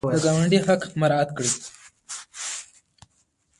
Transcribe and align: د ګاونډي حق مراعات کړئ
د 0.13 0.15
ګاونډي 0.23 0.59
حق 0.67 0.81
مراعات 0.99 1.29
کړئ 1.37 1.51